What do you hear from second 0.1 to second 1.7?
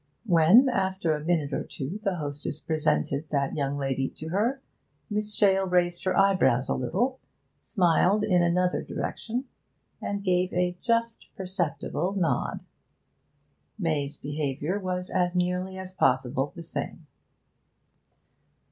When, after a minute or